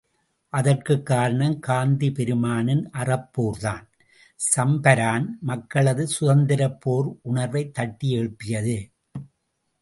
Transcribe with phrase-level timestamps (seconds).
[0.49, 3.87] அதற்குக் காரணம் காந்தி பெருமானின் அறப்போர்தான்,
[4.55, 8.91] சம்பரான் மக்களது சுதந்தரப் போர் உணர்வை தட்டி எழுப்பியது.